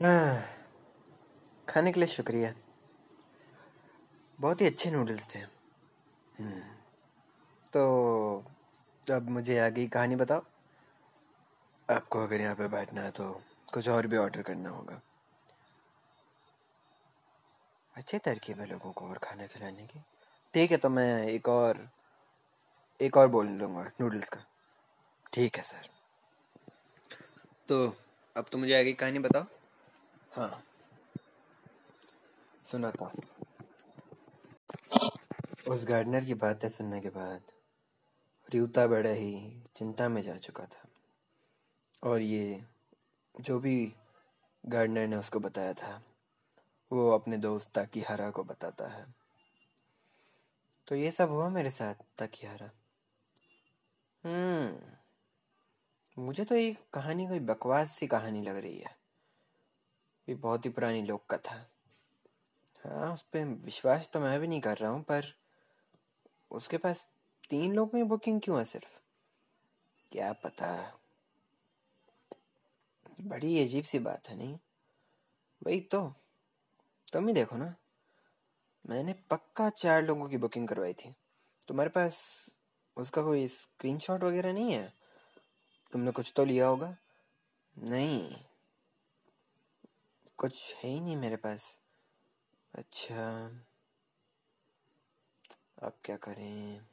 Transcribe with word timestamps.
हाँ, 0.00 0.42
खाने 1.68 1.92
के 1.92 2.00
लिए 2.00 2.06
शुक्रिया। 2.08 2.52
बहुत 4.38 4.60
ही 4.60 4.66
अच्छे 4.66 4.90
नूडल्स 4.90 5.26
थे। 5.34 5.38
हम्म, 5.38 6.60
तो 7.72 8.44
अब 9.06 9.30
मुझे 9.30 9.58
आगे 9.58 9.86
कहानी 9.86 10.16
बताओ। 10.16 10.42
आपको 11.88 12.22
अगर 12.22 12.40
यहाँ 12.40 12.54
पे 12.54 12.68
बैठना 12.68 13.00
है 13.00 13.10
तो 13.10 13.30
कुछ 13.72 13.88
और 13.88 14.06
भी 14.06 14.16
ऑर्डर 14.16 14.42
करना 14.42 14.70
होगा। 14.70 15.00
अच्छी 17.94 18.18
तरकीब 18.18 18.60
है 18.60 18.66
लोगों 18.66 18.92
को 18.92 19.08
और 19.08 19.18
खाना 19.24 19.46
खिलाने 19.46 19.86
की। 19.86 20.04
ठीक 20.54 20.70
है 20.70 20.76
तो 20.76 20.88
मैं 20.90 21.22
एक 21.24 21.48
और 21.48 21.88
एक 23.00 23.16
और 23.16 23.28
बोल 23.28 23.48
लूँगा 23.48 23.90
नूडल्स 24.00 24.28
का। 24.28 24.44
ठीक 25.32 25.56
है 25.56 25.62
सर 25.62 25.88
तो 27.68 27.84
अब 28.36 28.46
तो 28.52 28.58
मुझे 28.58 28.78
आगे 28.78 28.92
कहानी 28.94 29.18
बताओ। 29.18 29.44
हाँ। 30.34 30.64
सुना 32.66 32.90
था। 32.90 33.12
उस 35.68 35.84
गार्डनर 35.84 36.24
की 36.24 36.34
बातें 36.34 36.68
सुनने 36.68 37.00
के 37.00 37.08
बाद 37.08 37.42
रियूता 38.50 38.86
बड़ा 38.86 39.10
ही 39.10 39.62
चिंता 39.76 40.08
में 40.08 40.22
जा 40.22 40.36
चुका 40.36 40.66
था। 40.66 40.88
और 42.02 42.20
ये 42.20 42.64
जो 43.40 43.58
भी 43.58 43.94
गार्डनर 44.66 45.06
ने 45.06 45.16
उसको 45.16 45.40
बताया 45.40 45.72
था, 45.72 46.02
वो 46.92 47.10
अपने 47.10 47.36
दोस्त 47.36 47.70
ताकीहारा 47.74 48.30
को 48.30 48.44
बताता 48.44 48.86
है। 48.86 49.14
तो 50.88 50.94
ये 50.94 51.10
सब 51.10 51.30
हुआ 51.30 51.48
मेरे 51.48 51.70
साथ, 51.70 51.94
ताकीहारा। 51.94 52.70
हम्म 54.24 54.94
मुझे 56.22 56.44
तो 56.44 56.54
ये 56.54 56.76
कहानी 56.92 57.26
कोई 57.26 57.40
बकवास 57.40 57.90
सी 57.90 58.06
कहानी 58.06 58.42
लग 58.42 58.56
रही 58.56 58.78
है। 58.78 59.03
ये 60.28 60.34
बहुत 60.34 60.64
ही 60.64 60.70
पुरानी 60.70 61.02
लोक 61.02 61.24
कथा 61.30 61.70
हाँ। 62.84 63.12
उस 63.12 63.22
पर 63.22 63.44
विश्वास 63.44 64.10
तो 64.12 64.20
मैं 64.20 64.40
भी 64.40 64.46
नहीं 64.46 64.60
कर 64.60 64.76
रहा 64.76 64.90
हूँ, 64.90 65.02
पर 65.02 65.24
उसके 66.50 66.78
पास 66.78 67.08
तीन 67.50 67.72
लोगों 67.72 67.98
की 67.98 68.04
बुकिंग 68.04 68.40
क्यों 68.40 68.58
है 68.58 68.64
सिर्फ़? 68.64 69.00
क्या 70.12 70.32
पता? 70.32 70.98
बड़ी 73.20 73.64
अजीब 73.64 73.84
सी 73.84 73.98
बात 73.98 74.28
है, 74.28 74.36
नहीं? 74.36 74.58
वही 75.66 75.80
तो। 75.80 76.14
तुम 77.12 77.28
ही 77.28 77.34
देखो 77.34 77.56
ना। 77.56 77.74
मैंने 78.86 79.12
पक्का 79.12 79.70
चार 79.70 80.02
लोगों 80.02 80.28
की 80.28 80.36
बुकिंग 80.36 80.68
करवाई 80.68 80.92
थी। 80.92 81.14
तुम्हारे 81.68 81.90
पास 81.90 82.46
उसका 82.96 83.22
कोई 83.22 83.48
स्क्रीनशॉट 83.48 84.24
वगैरह 84.24 84.52
नहीं 84.52 84.72
है? 84.72 84.92
तुमने 85.92 86.10
कुछ 86.10 86.32
तो 86.36 86.44
लिया 86.44 86.66
होगा? 86.66 86.96
नहीं। 87.78 88.36
कुछ 90.38 90.74
है 90.74 90.90
ही 90.90 91.00
नहीं 91.00 91.16
मेरे 91.16 91.36
पास। 91.36 91.78
अच्छा 92.74 93.46
अब 95.82 95.98
क्या 96.04 96.16
करें? 96.16 96.86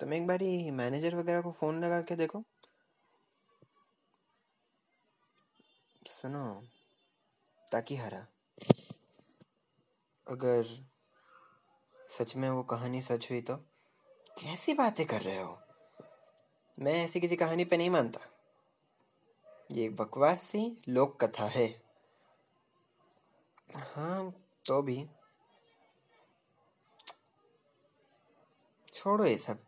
तुम 0.00 0.14
एक 0.14 0.26
बारी 0.26 0.70
मैनेजर 0.70 1.14
वगैरह 1.14 1.40
को 1.40 1.52
फ़ोन 1.52 1.84
लगा 1.84 2.02
के 2.02 2.16
देखो। 2.16 2.44
सुनो, 6.06 6.62
ताकि 7.72 7.96
हरा। 7.96 8.26
अगर 10.28 10.86
सच 12.08 12.36
में 12.36 12.50
वो 12.50 12.62
कहानी 12.62 13.02
सच 13.02 13.30
हुई 13.30 13.40
तो 13.40 13.56
कैसी 14.40 14.74
बातें 14.74 15.06
कर 15.06 15.22
रहे 15.22 15.42
हो? 15.42 15.60
मैं 16.78 17.04
ऐसी 17.04 17.20
किसी 17.20 17.36
कहानी 17.36 17.64
पे 17.64 17.76
नहीं 17.76 17.90
मानता। 17.90 18.20
ये 19.70 19.84
एक 19.84 19.96
बकवास 19.96 20.42
सी 20.42 20.82
लोक 20.88 21.24
कथा 21.24 21.44
है। 21.46 21.82
हाँ 23.76 24.30
तो 24.66 24.82
भी। 24.82 25.06
छोड़ो 28.94 29.24
ये 29.24 29.38
सब। 29.38 29.58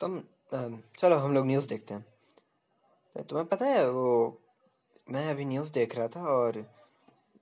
तुम 0.00 0.22
चलो 0.98 1.16
हम 1.16 1.34
लोग 1.34 1.46
न्यूज़ 1.46 1.68
देखते 1.68 1.94
हैं। 1.94 2.06
तो 3.14 3.22
तुम्हें 3.22 3.48
पता 3.48 3.66
है, 3.66 3.90
वो, 3.90 4.40
मैं 5.10 5.30
अभी 5.30 5.44
न्यूज़ 5.44 5.72
देख 5.72 5.96
रहा 5.96 6.08
था 6.08 6.24
और 6.24 6.74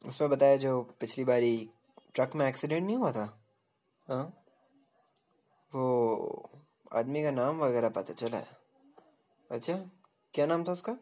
उसमें 0.06 0.31
बताया 0.31 0.56
जो 0.56 0.83
पिछली 1.01 1.25
बारी 1.25 1.71
ट्रक 2.15 2.35
में 2.35 2.49
एक्सीडेंट 2.49 2.87
नहीं 2.87 2.97
हुआ 2.97 3.12
था? 3.12 3.45
हाँ। 4.09 4.45
वो 5.75 6.51
आदमी 6.93 7.23
का 7.23 7.31
नाम 7.31 7.59
वगैरह 7.59 7.89
पता 7.89 8.12
चला 8.12 8.37
है। 8.37 8.56
अच्छा 9.51 9.91
क्या 10.35 10.47
नाम 10.47 10.65
था 10.65 10.73
उसका? 10.73 10.97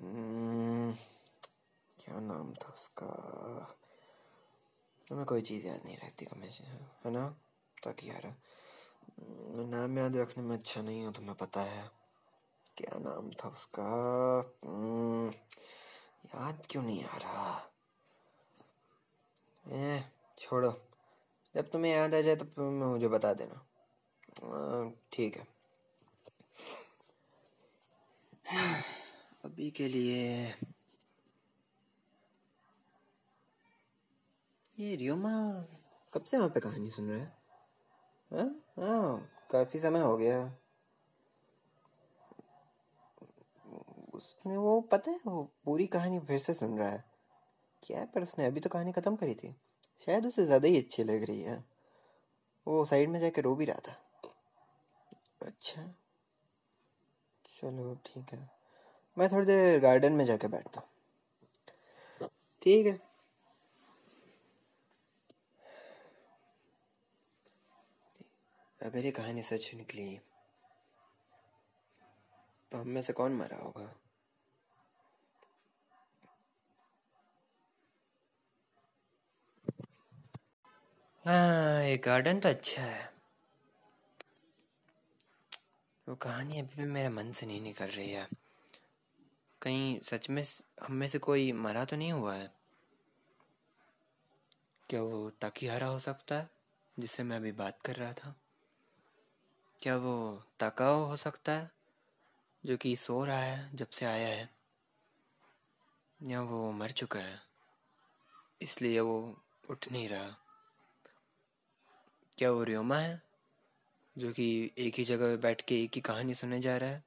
क्या 0.00 2.20
नाम 2.20 2.54
था 2.54 2.68
उसका? 2.68 3.76
हमें 5.12 5.24
कोई 5.24 5.42
चीज़ 5.42 5.66
याद 5.66 5.80
नहीं 5.84 5.96
रहती 5.96 6.24
कम 6.24 6.40
से 6.40 6.64
है 6.64 6.88
ना? 7.06 7.36
ताकि 7.84 8.10
यार। 8.10 8.36
नाम 9.66 9.98
याद 9.98 10.16
रखने 10.16 10.44
में 10.44 10.58
अच्छा 10.58 10.82
नहीं 10.82 11.04
हूँ 11.04 11.14
तुम्हें 11.14 11.34
पता 11.34 11.60
है। 11.60 11.90
क्या 12.76 12.98
नाम 12.98 13.30
था 13.30 13.48
उसका? 13.48 13.84
हम्म, 14.64 15.32
याद 16.26 16.66
क्यों 16.70 16.82
नहीं 16.82 17.04
आ 17.04 17.16
रहा? 17.16 17.70
ए 19.66 20.04
छोड़ो। 20.38 20.82
जब 21.54 21.70
तुम्हें 21.70 21.92
याद 21.92 22.14
आ 22.14 22.20
जाए 22.20 22.36
तो 22.36 22.44
तुम 22.44 22.64
मुझे 22.64 23.08
बता 23.08 23.34
देना। 23.34 23.66
ठीक 25.12 25.36
है। 25.36 25.46
अभी 29.46 29.70
के 29.70 29.88
लिए 29.88 30.54
ये 34.78 34.96
रियोमा 34.96 35.30
कब 36.12 36.24
से 36.24 36.36
वहाँ 36.36 36.48
पे 36.48 36.60
कहानी 36.60 36.90
सुन 36.90 37.10
रहा 37.10 37.18
है? 37.18 37.32
हाँ? 38.30 38.62
हाँ 38.78 39.28
काफ़ी 39.50 39.80
समय 39.80 40.00
हो 40.00 40.16
गया। 40.16 40.56
उसने 44.14 44.56
वो, 44.56 44.80
पता 44.80 45.10
है, 45.10 45.20
वो 45.26 45.52
पूरी 45.64 45.86
कहानी 45.86 46.18
फिर 46.18 46.38
से 46.38 46.54
सुन 46.54 46.78
रहा 46.78 46.88
है। 46.88 47.04
क्या 47.82 47.98
है, 47.98 48.06
पर 48.06 48.22
उसने 48.22 48.46
अभी 48.46 48.60
तो 48.60 48.70
कहानी 48.70 48.92
ख़त्म 48.92 49.16
करी 49.16 49.34
थी। 49.34 49.54
शायद 50.06 50.26
उसे 50.26 50.44
ज़्यादा 50.44 50.68
ही 50.68 50.78
अच्छी 50.78 51.04
लग 51.04 51.24
रही 51.24 51.42
है। 51.42 51.64
वो 52.66 52.84
साइड 52.84 53.08
में 53.08 53.20
जाके 53.20 53.40
रो 53.40 53.54
भी 53.56 53.64
रहा 53.64 53.80
था। 53.88 53.96
अच्छा। 55.42 55.94
चलो, 57.46 57.94
ठीक 58.06 58.32
है। 58.32 58.55
मैं 59.16 59.28
थोड़ी 59.28 59.46
देर 59.46 59.78
गार्डन 59.80 60.12
में 60.12 60.24
जाके 60.24 60.48
बैठता 60.48 60.80
हूँ। 60.80 60.88
ठीक 62.62 62.86
है। 62.86 62.98
अगर 68.80 69.04
ये 69.04 69.10
कहानी 69.10 69.42
सच 69.42 69.70
निकली 69.74 70.08
तो 72.72 72.78
हम 72.78 72.88
में 72.88 73.02
से 73.02 73.12
कौन 73.12 73.32
मरा 73.32 73.56
होगा? 73.56 73.92
हाँ 81.24 81.82
ये 81.84 81.96
गार्डन 81.96 82.40
तो 82.40 82.48
अच्छा 82.48 82.82
है। 82.82 83.10
वो 86.06 86.14
कहानी 86.14 86.58
अभी 86.60 86.82
भी 86.82 86.88
मेरे 86.90 87.08
मन 87.08 87.32
से 87.32 87.46
नहीं 87.46 87.60
निकल 87.60 87.86
रही 87.86 88.10
है। 88.10 88.26
कहीं 89.62 90.00
सच 90.00 90.30
में 90.30 90.44
हम 90.82 90.92
में 90.92 91.08
से 91.08 91.18
कोई 91.18 91.52
मरा 91.52 91.84
तो 91.84 91.96
नहीं 91.96 92.12
हुआ 92.12 92.34
है? 92.34 92.52
क्या 94.88 95.02
वो 95.02 95.30
ताकीहारा 95.30 95.86
हो 95.86 95.98
सकता 95.98 96.34
है, 96.34 96.50
जिससे 96.98 97.22
मैं 97.22 97.36
अभी 97.36 97.52
बात 97.52 97.82
कर 97.82 97.96
रहा 97.96 98.12
था? 98.12 98.36
क्या 99.82 99.96
वो 99.96 100.44
तकाओ 100.60 101.04
हो 101.04 101.16
सकता 101.16 101.52
है, 101.52 101.70
जो 102.66 102.76
कि 102.76 102.96
सो 102.96 103.24
रहा 103.24 103.38
है, 103.38 103.76
जब 103.76 103.90
से 103.90 104.06
आया 104.06 104.28
है? 104.28 104.56
या 106.22 106.42
वो 106.42 106.72
मर 106.72 106.90
चुका 106.90 107.18
है? 107.18 107.40
इसलिए 108.62 109.00
वो 109.00 109.40
उठ 109.70 109.88
नहीं 109.92 110.08
रहा। 110.08 110.36
क्या 112.38 112.50
वो 112.50 112.62
रियोमा 112.62 112.98
है, 112.98 113.22
जो 114.18 114.32
कि 114.32 114.70
एक 114.78 114.94
ही 114.94 115.04
जगह 115.04 115.26
पे 115.26 115.36
बैठ 115.36 115.60
के 115.60 115.82
एक 115.82 115.90
ही 115.94 116.00
कहानी 116.00 116.34
सुने 116.34 116.60
जा 116.60 116.76
रहा 116.76 116.90
है? 116.90 117.04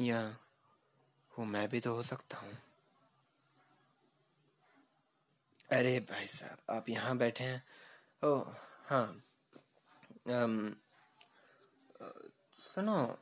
या 0.00 0.38
वो 1.38 1.44
मैं 1.44 1.68
भी 1.68 1.80
तो 1.80 1.94
हो 1.94 2.02
सकता 2.02 2.38
हूँ। 2.38 2.58
अरे 5.70 6.00
भाई 6.00 6.26
साहब 6.26 6.58
आप 6.70 6.88
यहाँ 6.88 7.16
बैठे 7.16 7.44
हैं? 7.44 7.64
ओ 8.24 8.44
हाँ। 8.84 9.22
um, 10.26 10.72
सुनो 12.74 13.18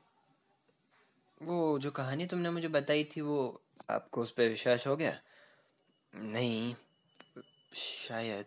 वो 1.43 1.79
जो 1.79 1.91
कहानी 1.91 2.27
तुमने 2.27 2.51
मुझे 2.51 2.69
बताई 2.69 3.05
थी 3.05 3.21
वो 3.21 3.62
आपको 3.91 4.21
उस 4.21 4.31
पर 4.31 4.49
विश्वास 4.49 4.87
हो 4.87 4.97
गया? 4.97 5.21
नहीं 6.15 6.75
शायद। 7.75 8.47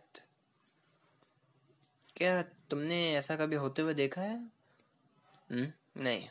क्या 2.15 2.41
तुमने 2.41 3.15
ऐसा 3.15 3.35
कभी 3.35 3.55
होते 3.55 3.81
हुए 3.81 3.93
देखा 3.93 4.21
है? 4.21 4.37
हुँ? 5.51 5.73
नहीं। 5.97 6.29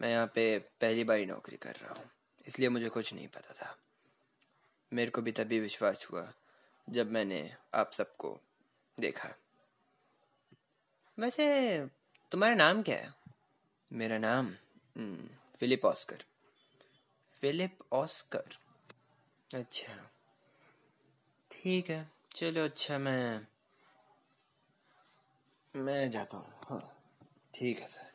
मैं 0.00 0.10
यहाँ 0.10 0.26
पे 0.26 0.58
पहली 0.58 1.04
बार 1.04 1.18
नौकरी 1.18 1.56
कर 1.56 1.72
रहा 1.72 1.94
हूँ। 1.94 2.10
इसलिए 2.48 2.68
मुझे 2.68 2.88
कुछ 2.88 3.14
नहीं 3.14 3.28
पता 3.28 3.54
था। 3.54 3.76
मेरे 4.92 5.10
को 5.10 5.22
भी 5.22 5.32
तभी 5.32 5.60
विश्वास 5.60 6.06
हुआ 6.12 6.32
जब 6.88 7.10
मैंने 7.10 7.56
आप 7.74 7.92
सबको 7.92 8.40
देखा। 8.98 9.34
वैसे 11.18 11.46
तुम्हारा 12.32 12.54
नाम 12.54 12.82
क्या 12.82 12.96
है? 12.96 13.14
मेरा 13.92 14.18
नाम 14.18 14.46
हम्म, 14.96 15.28
फिलिप 15.60 15.84
ऑस्कर। 15.84 16.24
Philip 17.40 17.78
Oscar? 17.92 18.58
अच्छा। 19.54 20.10
ठीक 21.50 21.90
है 21.90 22.10
चलो 22.34 22.64
अच्छा 22.64 22.98
मैं 22.98 23.46
मैं 25.74 26.10
जाता 26.10 26.36
हूँ। 26.36 26.52
हाँ 26.70 27.02
ठीक 27.54 27.78
है 27.78 27.86
सर 27.88 28.06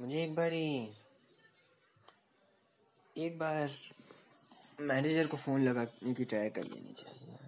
मुझे 0.00 0.24
एक 0.24 0.34
बार 0.34 0.52
ही 0.52 0.96
एक 3.16 3.38
बार 3.38 3.70
मैनेजर 4.80 5.26
को 5.26 5.36
फ़ोन 5.36 5.62
लगाने 5.62 6.14
की 6.14 6.24
ट्राई 6.24 6.50
कर 6.50 6.64
लेनी 6.64 6.92
चाहिए। 6.92 7.38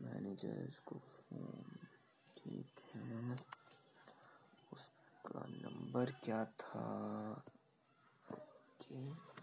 मैनेजर 0.00 0.82
को 0.86 0.98
फ़ोन 0.98 1.76
ठीक 2.38 2.74
है। 2.94 3.36
उसका 4.72 5.46
नंबर 5.46 6.10
क्या 6.10 6.44
था? 6.44 6.86
Okay 8.32 9.33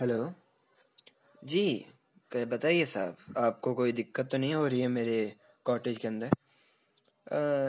hello. 0.00 0.18
जी 1.42 1.84
बताइए 2.32 2.84
साहब 2.84 3.16
आपको 3.38 3.74
कोई 3.74 3.92
दिक्कत 3.92 4.28
तो 4.32 4.38
नहीं 4.38 4.54
हो 4.54 4.66
रही 4.66 4.80
है 4.80 4.88
मेरे 4.88 5.16
कॉटेज 5.66 5.98
के 5.98 6.08
अंदर? 6.08 6.30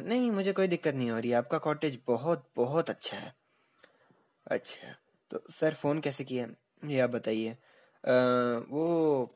नहीं 0.04 0.32
मुझे 0.32 0.54
कोई 0.54 0.68
दिक्कत 0.68 0.94
नहीं 0.96 1.10
हो 1.12 1.20
रही 1.20 1.32
आपका 1.32 1.58
कॉटेज 1.58 2.00
बहुत 2.08 2.50
बहुत 2.56 2.90
अच्छा 2.90 3.18
है। 3.18 3.34
अच्छा 4.48 4.94
तो 5.32 5.44
सर 5.50 5.74
फ़ोन 5.74 6.00
कैसे 6.00 6.24
किया? 6.24 6.48
ये 6.86 7.00
आप 7.00 7.10
बताइए। 7.10 7.58
वो 8.72 9.36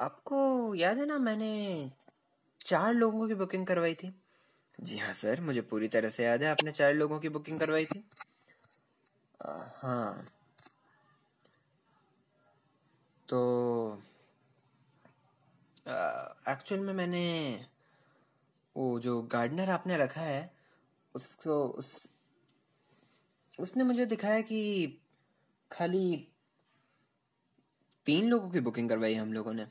आपको 0.00 0.74
याद 0.74 0.98
है 0.98 1.06
ना 1.06 1.18
मैंने 1.18 1.50
चार 2.60 2.92
लोगों 2.94 3.28
की 3.28 3.34
बुकिंग 3.34 3.66
करवाई 3.66 3.94
थी? 3.94 4.12
जी 4.78 4.98
हाँ 4.98 5.12
सर 5.12 5.40
मुझे 5.40 5.60
पूरी 5.60 5.88
तरह 5.88 6.10
से 6.10 6.24
याद 6.24 6.42
है 6.42 6.48
आपने 6.48 6.72
चार 6.72 6.94
लोगों 6.94 7.18
की 7.20 7.28
बुकिंग 7.28 7.60
करवाई 7.60 7.86
थी। 7.86 8.04
आ, 9.40 9.52
हाँ। 9.74 10.26
तो 13.30 14.02
एक्चुअल 16.48 16.80
में 16.80 16.92
मैंने 16.94 17.66
वो 18.76 19.00
जो 19.00 19.22
गार्डनर 19.22 19.70
आपने 19.70 19.98
रखा 19.98 20.20
है, 20.20 20.54
उसको, 21.14 21.64
उस, 21.64 22.08
उसने 23.60 23.84
मुझे 23.84 24.06
दिखाया 24.06 24.40
कि 24.40 24.98
खाली 25.72 26.28
तीन 28.06 28.28
लोगों 28.28 28.50
की 28.50 28.60
बुकिंग 28.60 28.88
करवाई 28.88 29.14
हम 29.14 29.32
लोगों 29.32 29.52
ने। 29.52 29.66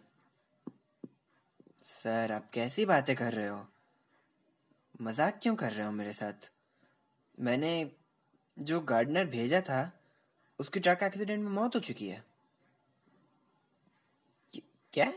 सर 1.83 2.31
आप 2.31 2.49
कैसी 2.53 2.85
बातें 2.85 3.15
कर 3.15 3.33
रहे 3.33 3.47
हो? 3.47 3.67
मज़ाक 5.01 5.39
क्यों 5.43 5.55
कर 5.55 5.73
रहे 5.73 5.85
हो 5.85 5.91
मेरे 5.91 6.13
साथ? 6.13 6.51
मैंने 7.39 7.91
जो 8.59 8.79
गार्डनर 8.79 9.25
भेजा 9.25 9.61
था, 9.61 9.99
उसकी 10.59 10.79
ट्रक 10.79 11.03
एक्सीडेंट 11.03 11.43
में 11.43 11.51
मौत 11.51 11.75
हो 11.75 11.79
चुकी 11.79 12.07
है। 12.07 12.28
क्या? 14.93 15.11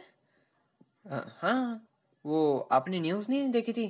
हाँ 1.40 1.88
वो 2.24 2.68
आपने 2.72 3.00
न्यूज़ 3.00 3.26
नहीं 3.30 3.50
देखी 3.50 3.72
थी? 3.72 3.86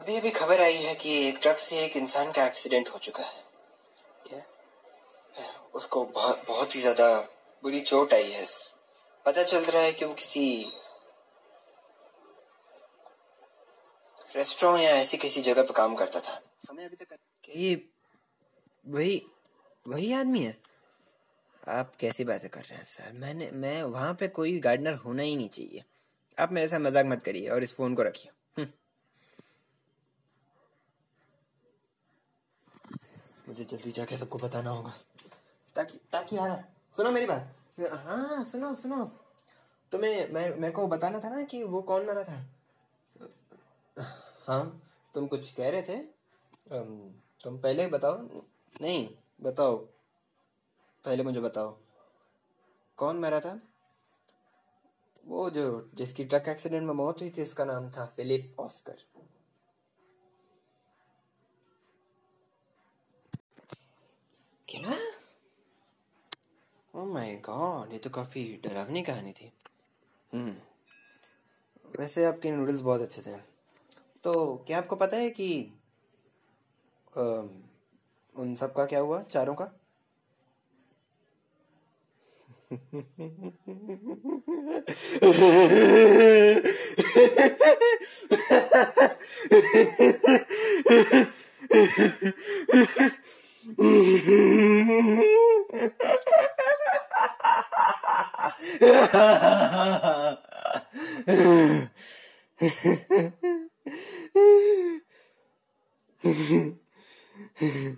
अभी 0.00 0.16
अभी 0.16 0.30
खबर 0.30 0.60
आई 0.60 0.76
है 0.76 0.94
कि 0.94 1.12
एक 1.28 1.38
ट्रक 1.42 1.58
से 1.58 1.84
एक 1.84 1.96
इंसान 1.96 2.32
का 2.32 2.46
एक्सीडेंट 2.46 2.88
हो 2.88 2.98
चुका 2.98 3.22
है। 3.22 3.44
क्या? 4.26 4.42
उसको 5.74 6.04
बहुत 6.06 6.44
बहुत 6.48 6.74
ही 6.76 6.80
ज़्यादा 6.80 7.08
बुरी 7.62 7.80
चोट 7.80 8.14
आई 8.14 8.30
है। 8.30 8.44
पता 9.26 9.42
चल 9.42 9.64
रहा 9.64 9.82
है 9.82 9.92
कि 9.92 10.04
वो 10.04 10.14
किसी 10.14 10.72
रेस्टोरेंट 14.36 14.84
या 14.84 14.90
ऐसी 14.96 15.16
किसी 15.16 15.40
जगह 15.42 15.62
पर 15.62 15.72
काम 15.74 15.94
करता 15.94 16.20
था। 16.20 16.40
हमें 16.70 16.84
अभी 16.84 16.96
तक 16.96 17.16
ये 17.48 17.74
वही 18.84 19.22
वही 19.86 20.12
आदमी 20.12 20.40
है। 20.42 20.56
आप 21.68 21.96
कैसी 21.96 22.24
बातें 22.24 22.50
कर 22.50 22.60
रहे 22.60 22.76
हैं, 22.76 22.84
सर? 22.84 23.12
मैंने, 23.12 23.50
मैं 23.50 23.82
वहाँ 23.82 24.14
पे 24.14 24.28
कोई 24.28 24.58
गार्डनर 24.60 24.94
होना 24.94 25.22
ही 25.22 25.36
नहीं 25.36 25.48
चाहिए। 25.48 25.84
आप 26.38 26.52
मेरे 26.52 26.68
साथ 26.68 26.78
मज़ाक 26.78 27.06
मत 27.06 27.22
करिए 27.22 27.48
और 27.48 27.62
इस 27.62 27.74
फ़ोन 27.74 27.94
को 27.94 28.02
रखिए। 28.02 28.32
हम्म। 28.56 28.68
मुझे 33.48 33.64
जल्दी 33.64 33.90
जाके 33.90 34.16
सबको 34.16 34.38
बताना 34.38 34.70
होगा। 34.70 34.92
ताकि 35.76 35.98
ताकि 36.12 36.36
हाँ 36.36 36.68
सुनो 36.96 37.10
मेरी 37.10 37.26
बात। 37.26 37.54
हाँ 37.80 38.44
सुनो 38.44 38.74
सुनो। 38.74 39.04
तुम्हें, 39.92 40.32
मैं, 40.32 40.56
मेरे 40.56 40.72
को 40.72 40.86
बताना 40.86 41.18
था 41.20 41.28
ना 41.28 41.42
कि 41.42 41.62
वो 41.64 41.82
कौन 41.82 42.06
मरा 42.06 42.24
था? 42.24 42.44
हाँ 44.46 44.82
तुम 45.14 45.26
कुछ 45.26 45.52
कह 45.54 45.70
रहे 45.70 45.82
थे? 45.82 45.98
तुम 47.44 47.58
पहले 47.58 47.86
बताओ। 47.86 48.18
नहीं 48.82 49.08
बताओ। 49.40 49.76
पहले 51.04 51.22
मुझे 51.22 51.40
बताओ। 51.40 51.78
कौन 52.96 53.18
मरा 53.18 53.40
था? 53.40 53.60
वो 55.26 55.50
जो 55.50 55.90
जिसकी 55.94 56.24
ट्रक 56.24 56.44
एक्सीडेंट 56.48 56.86
में 56.86 56.94
मौत 56.94 57.20
हुई 57.20 57.30
थी 57.30 57.42
उसका 57.42 57.64
नाम 57.64 57.90
था 57.90 58.06
फिलिप 58.06 58.56
ऑस्कर। 58.60 58.96
क्या? 64.68 64.98
ओह 66.94 67.06
माय 67.06 67.36
गॉड 67.36 67.92
ये 67.92 67.98
तो 67.98 68.10
काफ़ी 68.10 68.60
डरावनी 68.64 69.02
कहानी 69.02 69.32
थी। 69.32 69.52
हम्म। 70.32 70.56
वैसे 72.00 72.24
आपके 72.24 72.50
नूडल्स 72.50 72.80
बहुत 72.80 73.00
अच्छे 73.00 73.22
थे। 73.22 73.36
तो 74.22 74.56
क्या 74.66 74.78
आपको 74.78 74.96
पता 74.96 75.16
है 75.16 75.30
कि 75.30 75.72
आ, 77.18 77.22
उन 78.38 78.54
सब 78.54 78.74
का 78.74 78.84
क्या 78.86 79.00
हुआ? 79.00 79.22
चारों 79.22 79.54
का? 79.54 79.72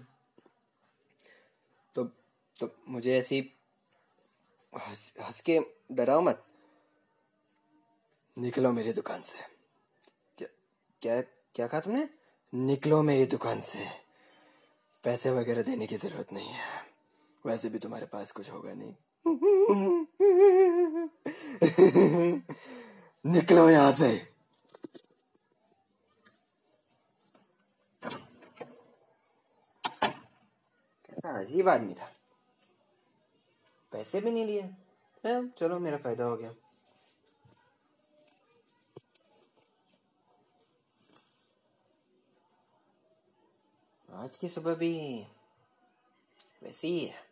तो 2.58 2.76
मुझे 2.88 3.18
ऐसी 3.18 3.54
हंस 4.76 5.40
के 5.40 5.60
डराओ 5.92 6.20
मत। 6.20 6.44
निकलो 8.38 8.72
मेरी 8.72 8.92
दुकान 8.92 9.22
से। 9.22 9.38
क्या 10.38 10.48
क्या 11.02 11.20
क्या 11.54 11.66
कहा 11.66 11.80
तुमने? 11.80 12.08
निकलो 12.54 13.02
मेरी 13.02 13.26
दुकान 13.26 13.60
से। 13.60 13.86
पैसे 15.04 15.30
वगैरह 15.30 15.62
देने 15.62 15.86
की 15.86 15.96
ज़रूरत 15.96 16.32
नहीं 16.32 16.48
है। 16.48 16.86
वैसे 17.46 17.68
भी 17.68 17.78
तुम्हारे 17.78 18.06
पास 18.06 18.32
कुछ 18.32 18.50
होगा 18.50 18.74
नहीं। 18.74 18.94
निकलो 23.26 23.68
यहाँ 23.70 23.92
से। 23.92 24.28
कैसा 31.06 31.40
अजीब 31.40 31.68
आदमी 31.68 31.94
था। 31.94 32.12
पैसे 33.92 34.20
भी 34.20 34.30
नहीं 34.30 34.44
लिए। 34.46 34.62
चलो, 35.58 35.78
मेरा 35.78 35.96
फ़ायदा 35.96 36.24
हो 36.24 36.36
गया। 36.36 36.54
आज 44.08 44.36
की 44.36 44.48
सुबह 44.48 44.74
भी 44.74 44.92
वैसे 46.62 46.88
ही 46.88 47.04
है। 47.04 47.26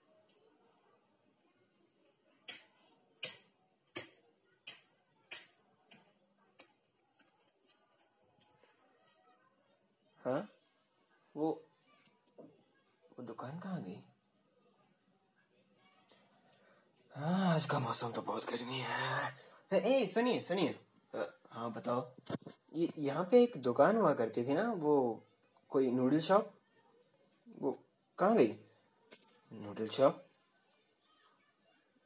हाँ? 10.24 10.48
वो 11.34 11.50
वो 13.18 13.22
दुकान 13.22 13.58
कहाँ 13.58 13.82
गई? 13.82 14.02
हाँ 17.16 17.54
आज 17.54 17.66
का 17.66 17.78
मौसम 17.78 18.10
तो 18.12 18.22
बहुत 18.22 18.44
गर्मी 18.44 18.78
है। 18.78 19.80
ए 19.80 20.06
सुनिए 20.06 20.40
सुनिए। 20.42 20.74
हाँ 21.50 21.70
बताओ। 21.72 22.04
ये 22.76 22.88
यहाँ 22.98 23.24
पे 23.30 23.42
एक 23.42 23.52
दुकान 23.62 23.96
हुआ 23.96 24.12
करती 24.14 24.44
थी 24.44 24.54
ना 24.54 24.64
वो 24.78 24.96
कोई 25.72 25.90
नूडल 25.90 26.20
शॉप 26.20 26.50
वो 27.62 27.70
कहाँ 28.18 28.36
गई? 28.36 28.52
नूडल 29.50 29.88
शॉप 29.88 30.22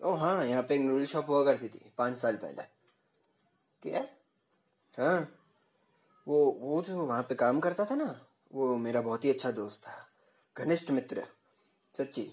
ओ 0.01 0.15
हाँ 0.17 0.45
यहाँ 0.47 0.63
पे 0.63 0.75
एक 0.75 0.81
नूडल 0.81 1.07
शॉप 1.07 1.31
हुआ 1.31 1.45
करती 1.45 1.69
थी 1.69 1.93
पाँच 1.99 2.19
साल 2.19 2.37
पहले। 2.37 2.63
क्या 3.83 4.07
हाँ। 4.99 5.29
वो 6.27 6.45
वो 6.61 6.83
जो 6.83 7.05
वहाँ 7.05 7.23
पे 7.23 7.35
काम 7.35 7.61
करता 7.61 7.85
था 7.85 7.95
ना 7.95 8.15
वो 8.55 8.77
मेरा 8.79 9.01
बहुत 9.03 9.25
ही 9.25 9.31
अच्छा 9.31 9.51
दोस्त 9.53 9.83
था 9.85 10.07
घनिष्ठ 10.57 10.91
मित्र 10.91 11.27
सच्ची। 11.95 12.33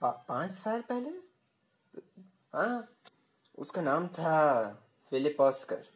पा, 0.00 0.10
पाँच 0.28 0.50
साल 0.50 0.80
पहले? 0.80 1.10
हाँ 2.54 2.88
उसका 3.58 3.82
नाम 3.82 4.06
था 4.08 4.34
फिलिप 5.10 5.40
ऑस्कर। 5.40 5.95